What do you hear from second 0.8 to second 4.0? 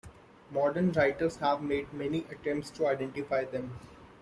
writers have made many attempts to identify them.